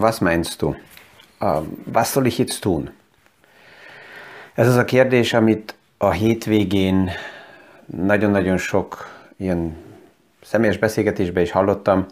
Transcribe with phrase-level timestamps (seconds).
[0.00, 0.74] was meinst du?
[1.92, 2.90] Was soll ich jetzt tun?
[4.54, 7.10] Ez az a kérdés, amit a hétvégén
[7.86, 9.76] nagyon-nagyon sok ilyen
[10.42, 12.06] személyes beszélgetésben is hallottam.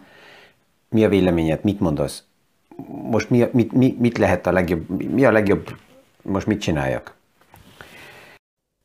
[0.88, 1.64] Mi a véleményed?
[1.64, 2.22] Mit mondasz?
[3.10, 5.12] Most mi, mit, mi, mit lehet a legjobb?
[5.12, 5.76] Mi a legjobb?
[6.22, 7.16] Most mit csináljak?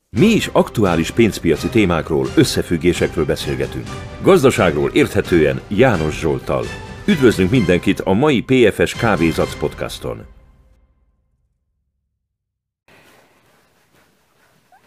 [0.10, 3.88] Mi is aktuális pénzpiaci témákról, összefüggésekről beszélgetünk.
[4.22, 6.64] Gazdaságról érthetően János Zsoltal.
[7.08, 10.26] Üdvözlünk mindenkit a mai PFS Kávézac podcaston.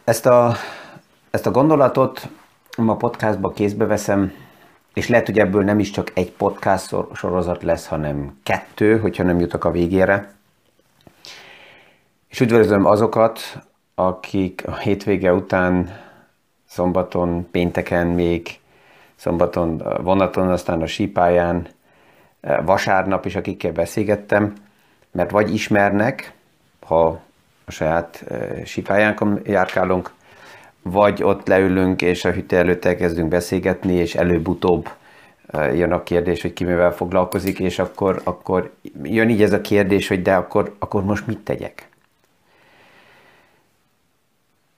[0.04, 0.54] Ezt a,
[1.30, 2.28] ezt a gondolatot
[2.76, 4.32] ma podcastba kézbe veszem,
[4.94, 9.40] és lehet, hogy ebből nem is csak egy podcast sorozat lesz, hanem kettő, hogyha nem
[9.40, 10.34] jutok a végére.
[12.28, 13.40] És üdvözlöm azokat,
[13.94, 16.00] akik a hétvége után
[16.68, 18.58] szombaton, pénteken még,
[19.16, 21.74] szombaton vonaton, aztán a sípáján,
[22.64, 24.52] vasárnap is, akikkel beszélgettem,
[25.10, 26.32] mert vagy ismernek,
[26.86, 27.20] ha
[27.64, 28.24] a saját
[28.64, 30.12] sípájánkon járkálunk,
[30.82, 34.88] vagy ott leülünk, és a hűtő előtt elkezdünk beszélgetni, és előbb-utóbb
[35.52, 38.72] jön a kérdés, hogy ki mivel foglalkozik, és akkor, akkor
[39.02, 41.88] jön így ez a kérdés, hogy de akkor, akkor most mit tegyek?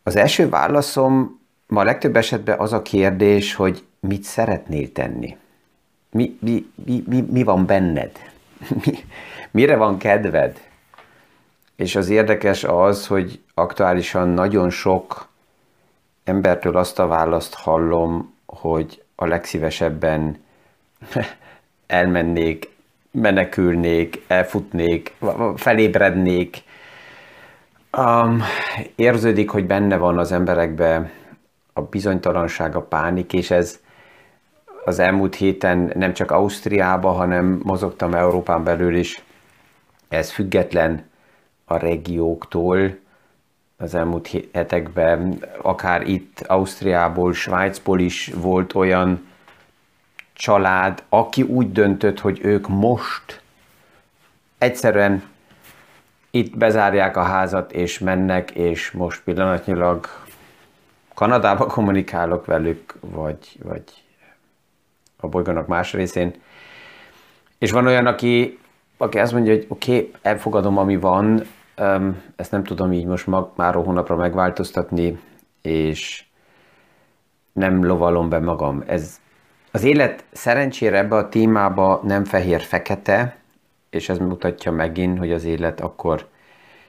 [0.02, 5.36] Az első válaszom ma legtöbb esetben az a kérdés, hogy mit szeretnél tenni?
[6.10, 8.12] Mi, mi, mi, mi, mi van benned?
[8.84, 8.92] Mi,
[9.50, 10.66] mire van kedved?
[11.76, 15.28] És az érdekes az, hogy aktuálisan nagyon sok
[16.24, 20.42] embertől azt a választ hallom, hogy a legszívesebben
[21.86, 22.70] elmennék,
[23.10, 25.14] menekülnék, elfutnék,
[25.56, 26.62] felébrednék,
[27.96, 28.42] Um,
[28.94, 31.10] érződik, hogy benne van az emberekbe
[31.72, 33.80] a bizonytalanság, a pánik, és ez
[34.84, 39.22] az elmúlt héten nem csak Ausztriába, hanem mozogtam Európán belül is.
[40.08, 41.04] Ez független
[41.64, 42.98] a regióktól,
[43.76, 49.26] az elmúlt hetekben, akár itt Ausztriából, Svájcból is volt olyan
[50.32, 53.42] család, aki úgy döntött, hogy ők most
[54.58, 55.22] egyszerűen
[56.30, 60.06] itt bezárják a házat, és mennek, és most pillanatnyilag
[61.14, 63.82] Kanadába kommunikálok velük, vagy, vagy
[65.20, 66.34] a bolygónak más részén.
[67.58, 68.58] És van olyan, aki,
[68.96, 71.42] aki azt mondja, hogy oké, okay, elfogadom, ami van,
[72.36, 75.18] ezt nem tudom így most mag, már hónapra megváltoztatni,
[75.62, 76.24] és
[77.52, 78.82] nem lovalom be magam.
[78.86, 79.20] Ez,
[79.70, 83.36] az élet szerencsére ebbe a témába nem fehér-fekete,
[83.90, 86.26] és ez mutatja megint, hogy az élet akkor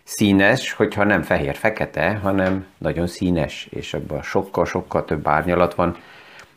[0.03, 5.96] színes, hogyha nem fehér-fekete, hanem nagyon színes, és abban sokkal-sokkal több árnyalat van,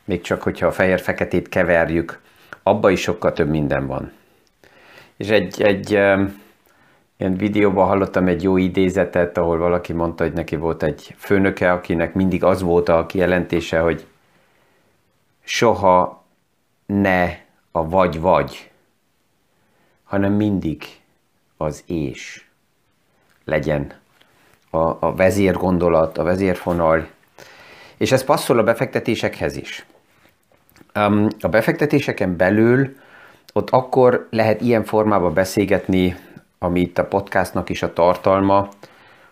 [0.05, 2.21] még csak hogyha a fehér-feketét keverjük,
[2.63, 4.13] abban is sokkal több minden van.
[5.17, 10.83] És egy, egy ilyen videóban hallottam egy jó idézetet, ahol valaki mondta, hogy neki volt
[10.83, 14.07] egy főnöke, akinek mindig az volt a kijelentése, hogy
[15.45, 16.25] soha
[16.87, 17.25] ne
[17.71, 18.71] a vagy-vagy,
[20.05, 20.85] hanem mindig
[21.57, 22.45] az és
[23.45, 23.93] legyen
[24.71, 27.09] a, a vezérgondolat, a vezérfonal,
[27.97, 29.87] és ez passzol a befektetésekhez is.
[31.41, 32.97] A befektetéseken belül
[33.53, 36.17] ott akkor lehet ilyen formában beszélgetni,
[36.59, 38.69] ami itt a podcastnak is a tartalma,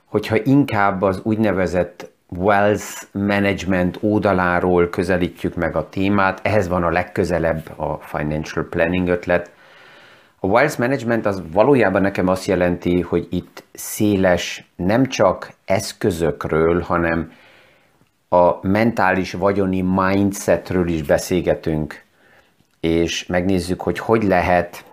[0.04, 7.78] hogyha inkább az úgynevezett wealth management oldaláról közelítjük meg a témát, ehhez van a legközelebb
[7.78, 9.50] a financial planning ötlet,
[10.43, 17.32] a wealth management az valójában nekem azt jelenti, hogy itt széles nem csak eszközökről, hanem
[18.32, 22.04] a mentális vagyoni mindsetről is beszélgetünk,
[22.80, 24.84] és megnézzük, hogy hogy lehet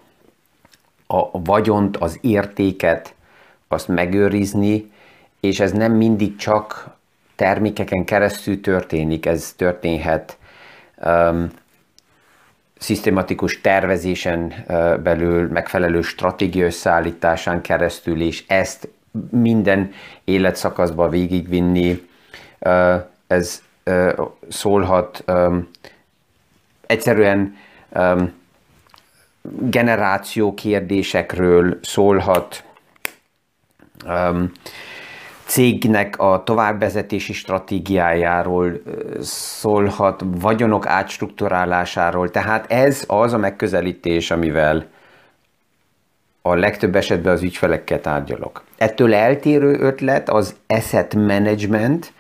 [1.08, 3.14] a vagyont, az értéket,
[3.68, 4.92] azt megőrizni,
[5.40, 6.90] és ez nem mindig csak
[7.36, 10.38] termékeken keresztül történik, ez történhet
[11.06, 11.48] um,
[12.78, 14.54] szisztematikus tervezésen
[15.04, 18.90] belül, megfelelő stratégia összeállításán keresztül, és ezt
[19.30, 19.92] minden
[20.24, 22.08] életszakaszba végigvinni,
[23.28, 23.62] ez
[24.50, 25.24] szólhat
[26.86, 27.56] egyszerűen
[29.60, 32.64] generáció kérdésekről szólhat,
[35.46, 38.82] cégnek a továbbvezetési stratégiájáról
[39.22, 42.30] szólhat, vagyonok átstruktúrálásáról.
[42.30, 44.86] Tehát ez az a megközelítés, amivel
[46.42, 48.64] a legtöbb esetben az ügyfelekkel tárgyalok.
[48.78, 52.14] Ettől eltérő ötlet az asset management.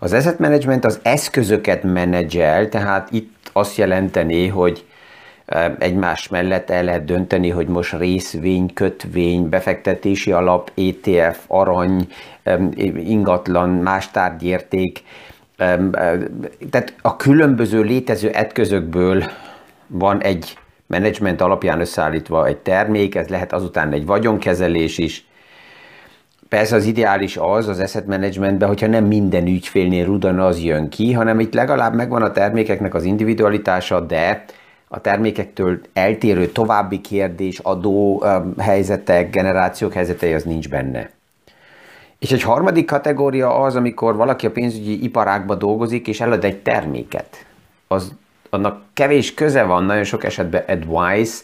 [0.00, 4.84] Az asset management az eszközöket menedzsel, tehát itt azt jelenteni, hogy
[5.78, 12.08] egymás mellett el lehet dönteni, hogy most részvény, kötvény, befektetési alap, ETF, arany,
[12.96, 15.02] ingatlan, más tárgyérték.
[16.70, 19.24] Tehát a különböző létező eszközökből
[19.86, 25.27] van egy menedzsment alapján összeállítva egy termék, ez lehet azután egy vagyonkezelés is.
[26.48, 31.40] Persze az ideális az az asset managementben, hogyha nem minden ügyfélnél az jön ki, hanem
[31.40, 34.44] itt legalább megvan a termékeknek az individualitása, de
[34.88, 38.24] a termékektől eltérő további kérdés, adó
[38.58, 41.10] helyzetek, generációk helyzetei az nincs benne.
[42.18, 47.46] És egy harmadik kategória az, amikor valaki a pénzügyi iparágba dolgozik, és elad egy terméket.
[47.88, 48.12] Az,
[48.50, 51.42] annak kevés köze van nagyon sok esetben advice,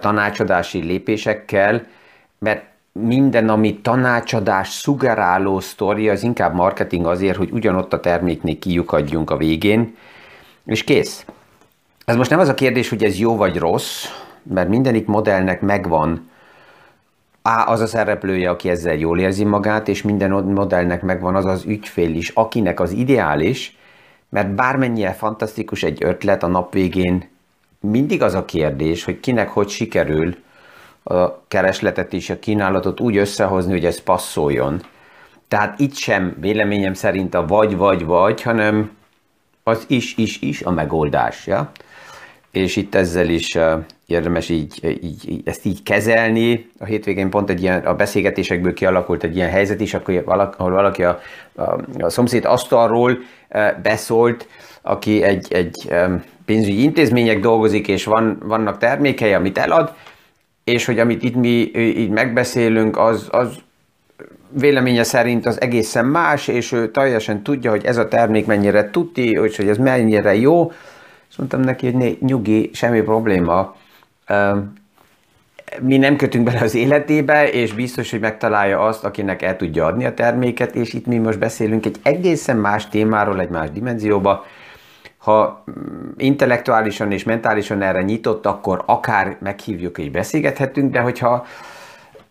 [0.00, 1.86] tanácsadási lépésekkel,
[2.38, 9.30] mert minden, ami tanácsadás, szugeráló sztori, az inkább marketing azért, hogy ugyanott a terméknél kiukadjunk
[9.30, 9.96] a végén,
[10.64, 11.26] és kész.
[12.04, 14.04] Ez most nem az a kérdés, hogy ez jó vagy rossz,
[14.42, 16.30] mert mindenik modellnek megvan
[17.42, 21.64] á, az a szereplője, aki ezzel jól érzi magát, és minden modellnek megvan az az
[21.64, 23.76] ügyfél is, akinek az ideális,
[24.28, 27.30] mert bármennyire fantasztikus egy ötlet a nap végén,
[27.80, 30.36] mindig az a kérdés, hogy kinek hogy sikerül
[31.02, 34.82] a keresletet és a kínálatot úgy összehozni, hogy ez passzoljon.
[35.48, 38.90] Tehát itt sem véleményem szerint a vagy, vagy, vagy, hanem
[39.62, 41.46] az is, is, is a megoldás.
[41.46, 41.70] Ja?
[42.50, 43.58] És itt ezzel is
[44.06, 46.70] érdemes így, így, így, ezt így kezelni.
[46.78, 50.72] A hétvégén pont egy ilyen, a beszélgetésekből kialakult egy ilyen helyzet is, akkor valaki, ahol
[50.72, 51.20] valaki a,
[51.54, 53.18] a, a szomszéd asztalról
[53.82, 54.48] beszólt,
[54.82, 55.92] aki egy, egy
[56.44, 59.94] pénzügyi intézmények dolgozik, és van, vannak termékei, amit elad,
[60.64, 63.56] és hogy amit itt mi így megbeszélünk, az, az
[64.48, 69.34] véleménye szerint az egészen más, és ő teljesen tudja, hogy ez a termék mennyire tuti,
[69.34, 70.72] hogy ez mennyire jó.
[71.28, 73.76] Azt mondtam neki, hogy né, nyugi, semmi probléma.
[75.80, 80.04] Mi nem kötünk bele az életébe, és biztos, hogy megtalálja azt, akinek el tudja adni
[80.04, 84.44] a terméket, és itt mi most beszélünk egy egészen más témáról, egy más dimenzióba,
[85.22, 91.46] ha mm, intellektuálisan és mentálisan erre nyitott, akkor akár meghívjuk és beszélgethetünk, de hogyha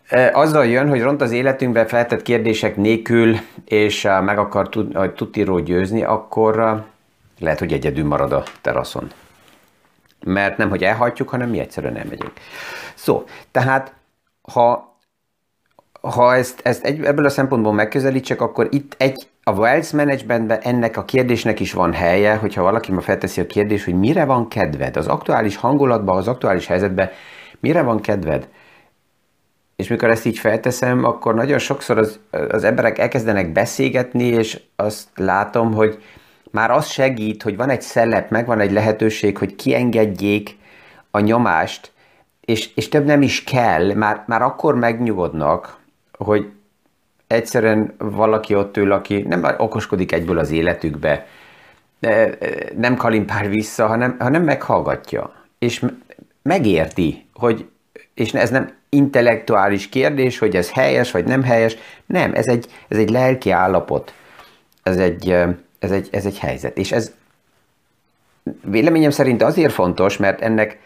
[0.08, 4.68] e, azzal jön, hogy ront az életünkben feltett kérdések nélkül, és e, meg akar
[5.14, 6.84] tudtiról győzni, akkor e,
[7.38, 9.10] lehet, hogy egyedül marad a teraszon.
[10.24, 12.32] Mert nem, hogy elhagyjuk, hanem mi egyszerűen nem megyünk.
[12.94, 13.94] Szó, tehát
[14.52, 14.90] ha
[16.00, 20.96] ha ezt, ezt egy, ebből a szempontból megközelítsek, akkor itt egy a wealth managementben ennek
[20.96, 24.96] a kérdésnek is van helye, hogyha valaki ma felteszi a kérdést, hogy mire van kedved,
[24.96, 27.10] az aktuális hangulatban, az aktuális helyzetben,
[27.60, 28.48] mire van kedved?
[29.76, 35.08] És mikor ezt így felteszem, akkor nagyon sokszor az, az emberek elkezdenek beszélgetni, és azt
[35.14, 36.02] látom, hogy
[36.50, 40.56] már az segít, hogy van egy szelep, meg van egy lehetőség, hogy kiengedjék
[41.10, 41.92] a nyomást,
[42.40, 45.78] és, és több nem is kell, már, már akkor megnyugodnak,
[46.18, 46.52] hogy
[47.32, 51.26] egyszerűen valaki ott ül, aki nem okoskodik egyből az életükbe,
[52.76, 55.34] nem kalimpál vissza, hanem, hanem meghallgatja.
[55.58, 55.84] És
[56.42, 57.68] megérti, hogy,
[58.14, 61.76] és ez nem intellektuális kérdés, hogy ez helyes vagy nem helyes,
[62.06, 64.14] nem, ez egy, ez egy lelki állapot,
[64.82, 65.30] ez egy,
[65.78, 66.76] ez, egy, ez egy helyzet.
[66.76, 67.12] És ez
[68.64, 70.78] véleményem szerint azért fontos, mert ennek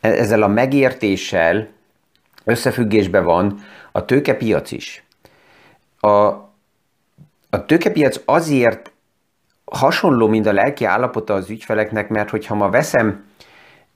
[0.00, 1.68] ezzel a megértéssel
[2.44, 3.60] összefüggésben van
[3.92, 5.02] a tőkepiac is.
[6.00, 6.08] A,
[7.50, 8.92] a tőkepiac azért
[9.64, 13.24] hasonló, mint a lelki állapota az ügyfeleknek, mert hogyha ma veszem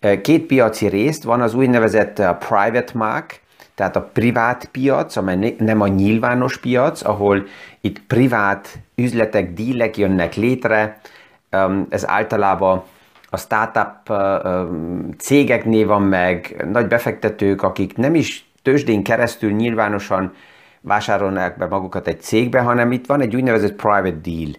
[0.01, 3.41] e, két piaci részt, van az úgynevezett e, private mark,
[3.75, 7.47] tehát a privát piac, amely nem a nyilvános piac, ahol
[7.81, 11.01] itt privát üzletek, dílek jönnek létre,
[11.89, 12.83] ez általában
[13.31, 14.41] a startup e,
[15.19, 20.33] cégeknél van meg, nagy befektetők, akik nem is tőzsdén keresztül nyilvánosan
[20.83, 24.51] vásárolnák be magukat egy cégbe, hanem itt van egy úgynevezett private deal.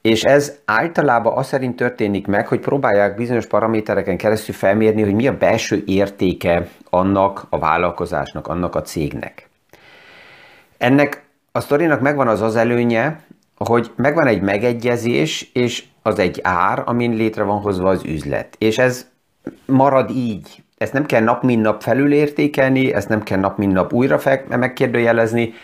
[0.00, 5.26] És ez általában az szerint történik meg, hogy próbálják bizonyos paramétereken keresztül felmérni, hogy mi
[5.26, 9.48] a belső értéke annak a vállalkozásnak, annak a cégnek.
[10.78, 13.20] Ennek a sztorinak megvan az az előnye,
[13.56, 18.56] hogy megvan egy megegyezés, és az egy ár, amin létre van hozva az üzlet.
[18.58, 19.10] És ez
[19.66, 23.92] marad így ezt nem kell nap mint nap felülértékelni, ezt nem kell nap mint nap
[23.92, 25.54] újra megkérdőjelezni,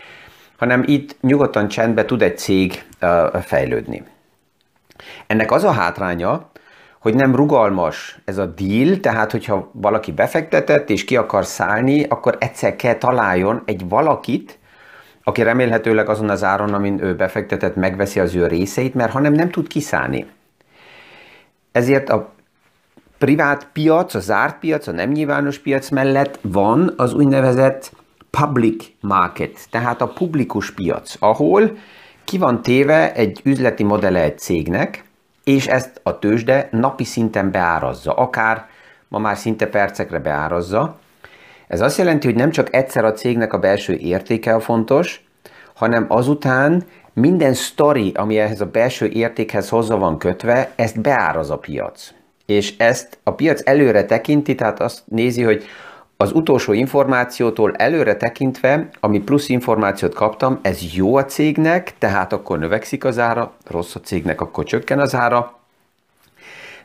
[0.57, 2.83] hanem itt nyugodtan csendbe tud egy cég
[3.41, 4.03] fejlődni.
[5.27, 6.49] Ennek az a hátránya,
[6.99, 12.37] hogy nem rugalmas ez a deal, tehát hogyha valaki befektetett és ki akar szállni, akkor
[12.39, 14.59] egyszer kell találjon egy valakit,
[15.23, 19.49] aki remélhetőleg azon az áron, amin ő befektetett, megveszi az ő részeit, mert hanem nem
[19.49, 20.25] tud kiszállni.
[21.71, 22.33] Ezért a
[23.21, 27.91] privát piac, a zárt piac, a nem nyilvános piac mellett van az úgynevezett
[28.29, 31.77] public market, tehát a publikus piac, ahol
[32.23, 35.03] ki van téve egy üzleti modelle egy cégnek,
[35.43, 38.65] és ezt a tőzsde napi szinten beárazza, akár
[39.07, 40.99] ma már szinte percekre beárazza.
[41.67, 45.25] Ez azt jelenti, hogy nem csak egyszer a cégnek a belső értéke a fontos,
[45.75, 51.57] hanem azután minden sztori, ami ehhez a belső értékhez hozzá van kötve, ezt beáraz a
[51.57, 52.19] piac.
[52.45, 55.63] És ezt a piac előre tekinti, tehát azt nézi, hogy
[56.17, 62.59] az utolsó információtól előre tekintve, ami plusz információt kaptam, ez jó a cégnek, tehát akkor
[62.59, 65.59] növekszik az ára, rossz a cégnek, akkor csökken az ára,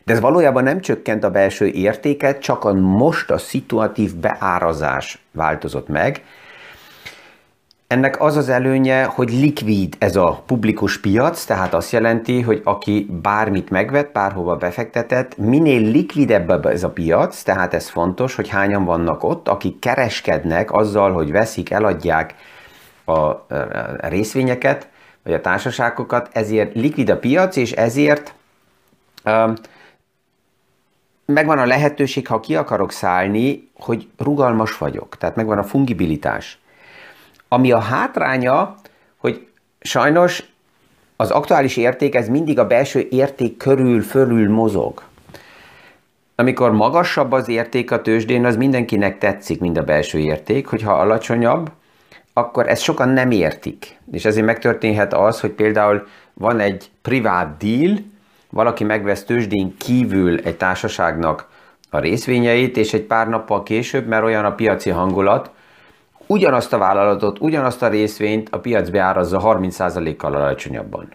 [0.04, 5.88] de ez valójában nem csökkent a belső értéket, csak a most a szituatív beárazás változott
[5.88, 6.22] meg,
[7.86, 13.06] ennek az az előnye, hogy likvid ez a publikus piac, tehát azt jelenti, hogy aki
[13.22, 19.22] bármit megvett, bárhova befektetett, minél likvidebb ez a piac, tehát ez fontos, hogy hányan vannak
[19.22, 22.34] ott, akik kereskednek azzal, hogy veszik, eladják
[23.04, 23.46] a
[24.08, 24.88] részvényeket,
[25.22, 28.34] vagy a társaságokat, ezért likvid a piac, és ezért
[29.24, 29.52] um,
[31.24, 36.58] megvan a lehetőség, ha ki akarok szállni, hogy rugalmas vagyok, tehát megvan a fungibilitás.
[37.56, 38.74] Ami a hátránya,
[39.16, 39.46] hogy
[39.80, 40.44] sajnos
[41.16, 45.02] az aktuális érték, ez mindig a belső érték körül, fölül mozog.
[46.34, 51.70] Amikor magasabb az érték a tőzsdén, az mindenkinek tetszik, mind a belső érték, hogyha alacsonyabb,
[52.32, 53.98] akkor ezt sokan nem értik.
[54.12, 57.98] És ezért megtörténhet az, hogy például van egy privát deal,
[58.50, 61.48] valaki megvesz tőzsdén kívül egy társaságnak
[61.90, 65.50] a részvényeit, és egy pár nappal később, mert olyan a piaci hangulat,
[66.26, 71.08] ugyanazt a vállalatot, ugyanazt a részvényt a piac beárazza 30%-kal alacsonyabban.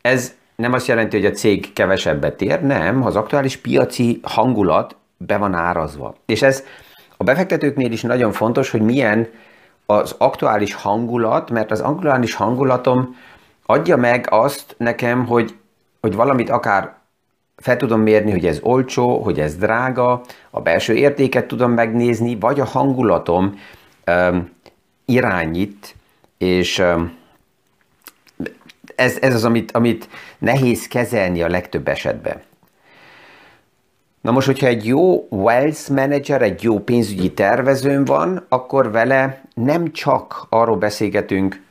[0.00, 5.36] Ez nem azt jelenti, hogy a cég kevesebbet ér, nem, az aktuális piaci hangulat be
[5.36, 6.14] van árazva.
[6.26, 6.64] És ez
[7.16, 9.28] a befektetőknél is nagyon fontos, hogy milyen
[9.86, 13.16] az aktuális hangulat, mert az aktuális hangulatom
[13.66, 15.54] adja meg azt nekem, hogy,
[16.00, 16.94] hogy valamit akár
[17.56, 20.20] fel tudom mérni, hogy ez olcsó, hogy ez drága,
[20.50, 23.58] a belső értéket tudom megnézni, vagy a hangulatom
[25.04, 25.94] irányít,
[26.38, 26.82] és
[28.96, 32.40] ez, ez az, amit, amit nehéz kezelni a legtöbb esetben.
[34.20, 39.92] Na most, hogyha egy jó wealth manager, egy jó pénzügyi tervezőn van, akkor vele nem
[39.92, 41.62] csak arról beszélgetünk,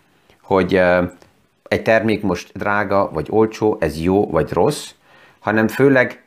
[0.41, 0.81] hogy
[1.67, 4.89] egy termék most drága vagy olcsó, ez jó vagy rossz,
[5.39, 6.23] hanem főleg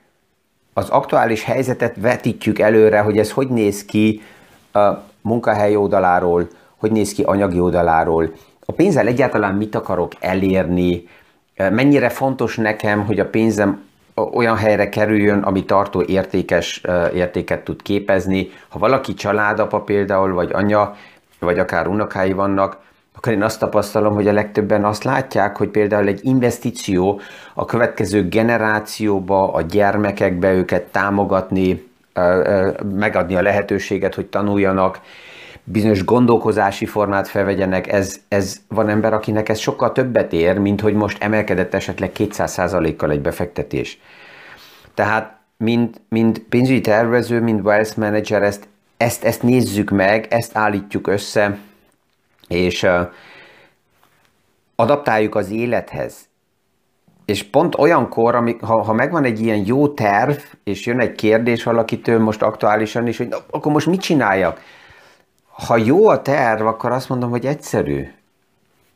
[0.72, 4.22] az aktuális helyzetet vetítjük előre, hogy ez hogy néz ki
[5.22, 8.32] munkahely oldaláról, hogy néz ki anyagi oldaláról,
[8.66, 11.04] a pénzzel egyáltalán mit akarok elérni,
[11.56, 13.84] mennyire fontos nekem, hogy a pénzem
[14.32, 16.82] olyan helyre kerüljön, ami tartó értékes
[17.14, 18.48] értéket tud képezni.
[18.68, 20.96] Ha valaki családapa például, vagy anya,
[21.38, 22.78] vagy akár unokái vannak,
[23.16, 27.20] akkor én azt tapasztalom, hogy a legtöbben azt látják, hogy például egy investíció
[27.54, 31.90] a következő generációba, a gyermekekbe őket támogatni,
[32.94, 35.00] megadni a lehetőséget, hogy tanuljanak,
[35.64, 40.94] bizonyos gondolkozási formát felvegyenek, ez, ez van ember, akinek ez sokkal többet ér, mint hogy
[40.94, 44.00] most emelkedett esetleg 200%-kal egy befektetés.
[44.94, 51.06] Tehát mint, mint pénzügyi tervező, mint wealth manager, ezt, ezt, ezt nézzük meg, ezt állítjuk
[51.06, 51.58] össze,
[52.48, 53.00] és uh,
[54.76, 56.14] adaptáljuk az élethez.
[57.24, 61.62] És pont olyankor, amik, ha, ha megvan egy ilyen jó terv, és jön egy kérdés
[61.62, 64.60] valakitől most aktuálisan is, hogy na, akkor most mit csináljak?
[65.46, 68.08] Ha jó a terv, akkor azt mondom, hogy egyszerű.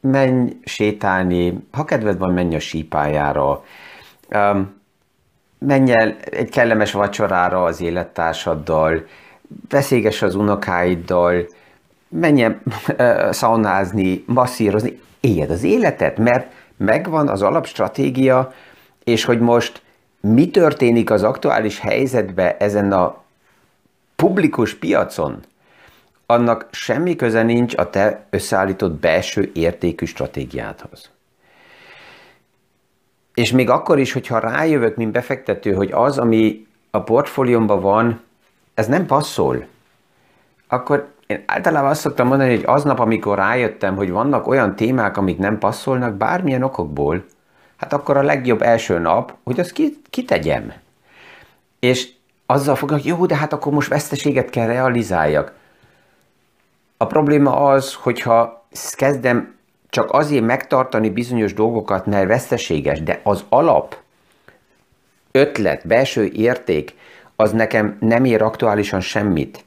[0.01, 3.65] Menj sétálni, ha kedved van, menj a sípájára,
[4.31, 4.75] um,
[5.59, 9.07] menj el egy kellemes vacsorára az élettársaddal,
[9.69, 11.47] beszélgess az unokáiddal,
[12.09, 12.61] menj el
[12.99, 18.53] uh, szaunázni, masszírozni, éljed az életet, mert megvan az alapstratégia,
[19.05, 19.83] és hogy most
[20.21, 23.23] mi történik az aktuális helyzetben ezen a
[24.17, 25.41] publikus piacon,
[26.27, 31.11] annak semmi köze nincs a te összeállított belső értékű stratégiádhoz.
[33.35, 38.21] És még akkor is, hogyha rájövök, mint befektető, hogy az, ami a portfóliómban van,
[38.75, 39.67] ez nem passzol,
[40.67, 45.39] akkor én általában azt szoktam mondani, hogy aznap, amikor rájöttem, hogy vannak olyan témák, amik
[45.39, 47.25] nem passzolnak bármilyen okokból,
[47.77, 50.73] hát akkor a legjobb első nap, hogy azt kitegyem.
[51.79, 52.09] És
[52.47, 55.53] azzal fogok, jó, de hát akkor most veszteséget kell realizáljak.
[56.97, 58.67] A probléma az, hogyha
[58.97, 59.55] kezdem
[59.91, 63.97] csak azért megtartani bizonyos dolgokat, mert veszteséges, de az alap
[65.33, 66.95] ötlet, belső érték,
[67.37, 69.65] az nekem nem ér aktuálisan semmit,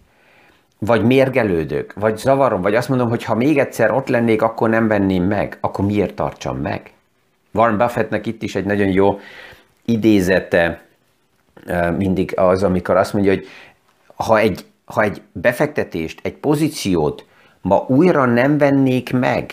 [0.79, 4.87] vagy mérgelődök, vagy zavarom, vagy azt mondom, hogy ha még egyszer ott lennék, akkor nem
[4.87, 6.93] venném meg, akkor miért tartsam meg?
[7.53, 9.19] Warren Buffettnek itt is egy nagyon jó
[9.85, 10.81] idézete
[11.97, 13.47] mindig az, amikor azt mondja, hogy
[14.15, 17.25] ha egy, ha egy befektetést, egy pozíciót
[17.61, 19.51] ma újra nem vennék meg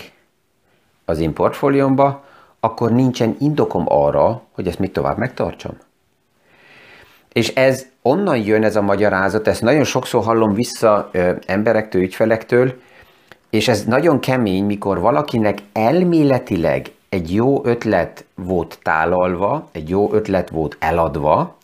[1.05, 2.25] az én portfóliómba,
[2.61, 5.77] akkor nincsen indokom arra, hogy ezt még tovább megtartsam.
[7.33, 12.75] És ez onnan jön ez a magyarázat, ezt nagyon sokszor hallom vissza ö, emberektől, ügyfelektől,
[13.51, 20.51] és ez nagyon kemény, mikor valakinek elméletileg egy jó ötlet volt tálalva, egy jó ötlet
[20.51, 21.57] volt eladva,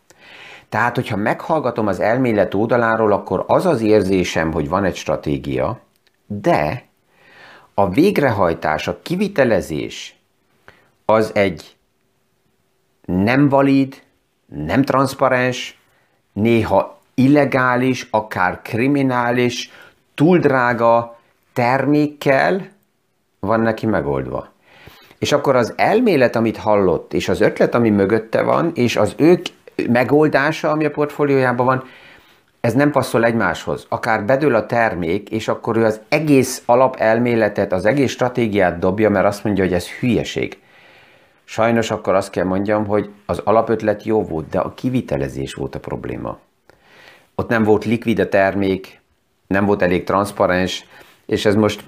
[0.68, 5.80] tehát, hogyha meghallgatom az elmélet oldaláról, akkor az az érzésem, hogy van egy stratégia,
[6.26, 6.84] de
[7.74, 10.16] a végrehajtás, a kivitelezés
[11.04, 11.76] az egy
[13.04, 14.02] nem valid,
[14.46, 15.81] nem transzparens,
[16.32, 19.70] néha illegális, akár kriminális,
[20.14, 21.18] túl drága
[21.52, 22.68] termékkel
[23.40, 24.48] van neki megoldva.
[25.18, 29.46] És akkor az elmélet, amit hallott, és az ötlet, ami mögötte van, és az ők
[29.88, 31.84] megoldása, ami a portfóliójában van,
[32.60, 33.86] ez nem passzol egymáshoz.
[33.88, 39.26] Akár bedől a termék, és akkor ő az egész alapelméletet, az egész stratégiát dobja, mert
[39.26, 40.61] azt mondja, hogy ez hülyeség.
[41.44, 45.80] Sajnos akkor azt kell mondjam, hogy az alapötlet jó volt, de a kivitelezés volt a
[45.80, 46.38] probléma.
[47.34, 49.00] Ott nem volt likvid a termék,
[49.46, 50.86] nem volt elég transzparens,
[51.26, 51.84] és ez most,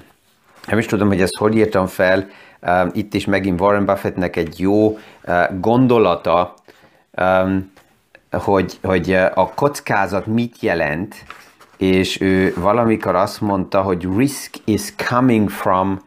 [0.67, 2.27] nem is tudom, hogy ezt hogy írtam fel,
[2.93, 4.99] itt is megint Warren Buffettnek egy jó
[5.61, 6.55] gondolata,
[8.31, 11.15] hogy, hogy a kockázat mit jelent,
[11.77, 16.01] és ő valamikor azt mondta, hogy risk is coming from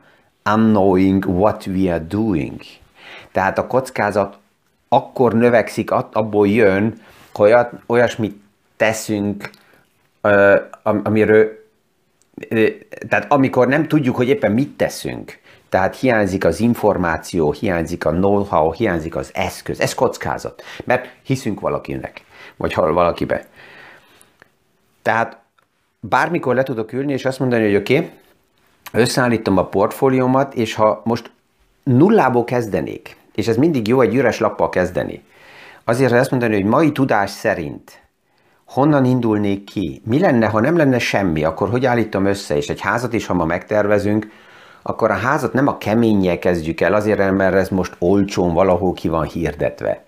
[0.56, 2.62] unknowing what we are doing.
[3.38, 4.38] Tehát a kockázat
[4.90, 6.94] akkor növekszik, abból jön,
[7.33, 7.53] hogy
[7.88, 8.42] olyasmit
[8.77, 9.50] teszünk,
[10.83, 11.66] amiről,
[13.09, 18.72] tehát amikor nem tudjuk, hogy éppen mit teszünk, tehát hiányzik az információ, hiányzik a know-how,
[18.72, 19.79] hiányzik az eszköz.
[19.79, 22.22] Ez kockázat, mert hiszünk valakinek,
[22.55, 23.46] vagy valakibe.
[25.01, 25.38] Tehát
[26.00, 28.11] bármikor le tudok ülni, és azt mondani, hogy oké, okay,
[28.92, 31.31] összeállítom a portfóliómat, és ha most
[31.83, 35.23] nullából kezdenék, és ez mindig jó egy üres lappal kezdeni,
[35.83, 38.01] azért azt mondani, hogy mai tudás szerint
[38.65, 40.01] honnan indulnék ki?
[40.05, 43.33] Mi lenne, ha nem lenne semmi, akkor hogy állítom össze, és egy házat is, ha
[43.33, 44.27] ma megtervezünk,
[44.81, 49.07] akkor a házat nem a keménnyel kezdjük el, azért, mert ez most olcsón valahol ki
[49.07, 50.03] van hirdetve.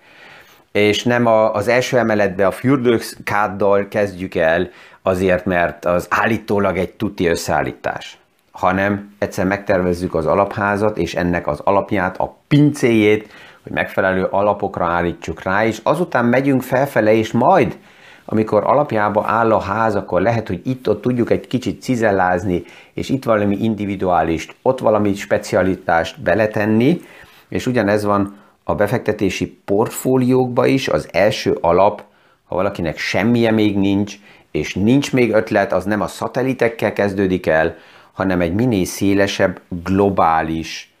[0.72, 4.70] És nem a, az első emeletbe a fürdőkáddal kezdjük el,
[5.02, 8.19] azért, mert az állítólag egy tuti összeállítás
[8.50, 13.32] hanem egyszer megtervezzük az alapházat, és ennek az alapját, a pincéjét,
[13.62, 17.78] hogy megfelelő alapokra állítsuk rá, és azután megyünk felfele, és majd
[18.24, 22.62] amikor alapjába áll a ház, akkor lehet, hogy itt-ott tudjuk egy kicsit cizellázni,
[22.94, 27.00] és itt valami individuális, ott valami specialitást beletenni,
[27.48, 32.02] és ugyanez van a befektetési portfóliókba is, az első alap,
[32.44, 34.14] ha valakinek semmije még nincs,
[34.50, 37.76] és nincs még ötlet, az nem a szatelitekkel kezdődik el,
[38.20, 40.92] hanem egy minél szélesebb, globális,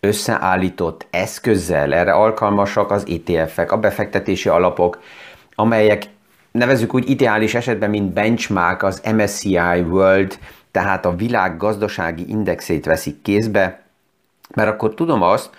[0.00, 5.02] összeállított eszközzel, erre alkalmasak az ETF-ek, a befektetési alapok,
[5.54, 6.04] amelyek
[6.50, 10.38] nevezük úgy ideális esetben, mint benchmark az MSCI World,
[10.70, 13.82] tehát a világ gazdasági indexét veszik kézbe,
[14.54, 15.50] mert akkor tudom azt,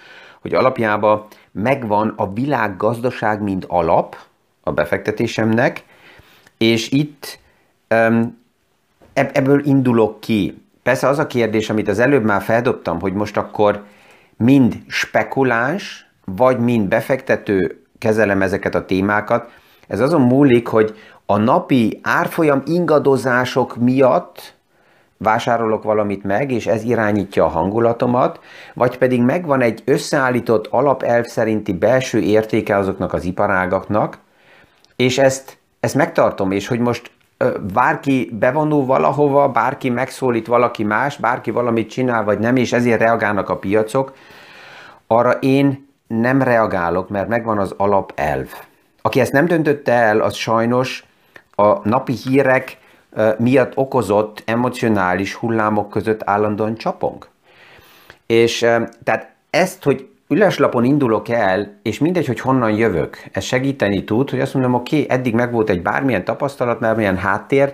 [0.41, 4.17] hogy alapjában megvan a világ gazdaság, mint alap
[4.63, 5.83] a befektetésemnek,
[6.57, 7.39] és itt
[9.13, 10.61] ebből indulok ki.
[10.83, 13.83] Persze az a kérdés, amit az előbb már feldobtam, hogy most akkor
[14.37, 19.51] mind spekuláns, vagy mind befektető kezelem ezeket a témákat,
[19.87, 24.55] ez azon múlik, hogy a napi árfolyam ingadozások miatt
[25.17, 28.39] vásárolok valamit meg, és ez irányítja a hangulatomat,
[28.73, 34.17] vagy pedig megvan egy összeállított alapelv szerinti belső értéke azoknak az iparágaknak,
[34.95, 37.11] és ezt, ezt megtartom, és hogy most
[37.73, 43.49] bárki bevonul valahova, bárki megszólít valaki más, bárki valamit csinál, vagy nem, és ezért reagálnak
[43.49, 44.13] a piacok,
[45.07, 48.47] arra én nem reagálok, mert megvan az alapelv.
[49.01, 51.05] Aki ezt nem döntötte el, az sajnos
[51.55, 52.77] a napi hírek
[53.37, 57.27] miatt okozott emocionális hullámok között állandóan csapong.
[58.25, 58.59] És
[59.03, 64.39] tehát ezt, hogy üleslapon indulok el, és mindegy, hogy honnan jövök, ez segíteni tud, hogy
[64.39, 67.73] azt mondom, oké, okay, eddig megvolt egy bármilyen tapasztalat, bármilyen háttér,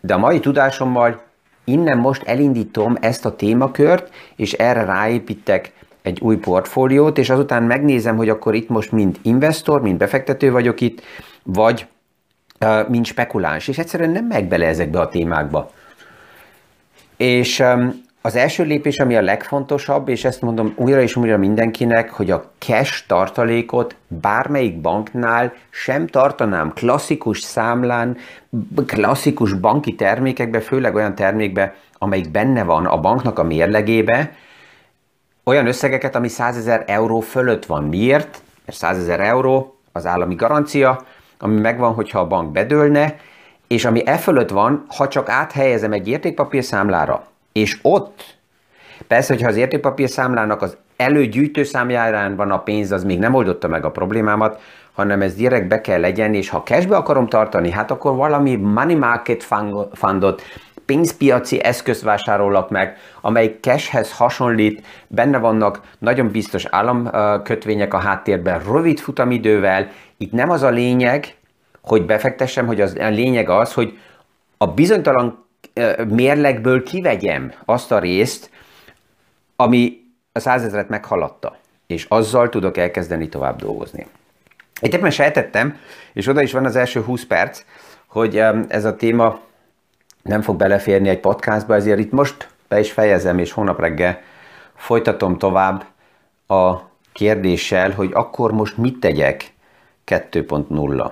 [0.00, 1.22] de a mai tudásommal
[1.64, 8.16] innen most elindítom ezt a témakört, és erre ráépítek egy új portfóliót, és azután megnézem,
[8.16, 11.02] hogy akkor itt most mind investor, mind befektető vagyok itt,
[11.42, 11.86] vagy
[12.60, 15.70] uh, mint spekuláns, és egyszerűen nem megy bele ezekbe a témákba.
[17.16, 22.10] És um, az első lépés, ami a legfontosabb, és ezt mondom újra és újra mindenkinek,
[22.10, 28.16] hogy a cash tartalékot bármelyik banknál sem tartanám klasszikus számlán,
[28.86, 34.32] klasszikus banki termékekbe, főleg olyan termékbe, amelyik benne van a banknak a mérlegébe,
[35.44, 37.84] olyan összegeket, ami 100 ezer euró fölött van.
[37.84, 38.42] Miért?
[38.66, 41.02] Mert 100 ezer euró az állami garancia,
[41.38, 43.16] ami megvan, hogyha a bank bedőlne,
[43.66, 48.38] és ami e fölött van, ha csak áthelyezem egy értékpapír számlára, és ott,
[49.06, 53.68] persze, hogyha az értékpapír számlának az előgyűjtő számjárán van a pénz, az még nem oldotta
[53.68, 54.60] meg a problémámat,
[54.92, 58.94] hanem ez direkt be kell legyen, és ha cashbe akarom tartani, hát akkor valami money
[58.94, 59.46] market
[59.92, 60.42] fundot,
[60.90, 68.98] pénzpiaci eszközt vásárolok meg, amely cashhez hasonlít, benne vannak nagyon biztos államkötvények a háttérben, rövid
[68.98, 69.88] futamidővel.
[70.16, 71.34] Itt nem az a lényeg,
[71.82, 73.98] hogy befektessem, hogy az a lényeg az, hogy
[74.58, 75.44] a bizonytalan
[76.08, 78.50] mérlegből kivegyem azt a részt,
[79.56, 79.98] ami
[80.32, 81.56] a százezret meghaladta,
[81.86, 84.06] és azzal tudok elkezdeni tovább dolgozni.
[84.80, 85.76] Itt éppen sejtettem,
[86.12, 87.64] és oda is van az első 20 perc,
[88.06, 88.36] hogy
[88.68, 89.40] ez a téma
[90.22, 94.20] nem fog beleférni egy podcastba, ezért itt most be is fejezem, és hónap reggel
[94.74, 95.84] folytatom tovább
[96.46, 96.76] a
[97.12, 99.52] kérdéssel, hogy akkor most mit tegyek
[100.06, 101.10] 2.0.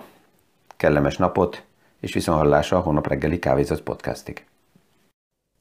[0.76, 1.62] Kellemes napot,
[2.00, 4.47] és viszonhallásra a hónap reggeli kávézat podcastig.